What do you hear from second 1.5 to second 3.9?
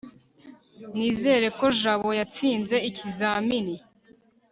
ko jabo yatsinze ikizamini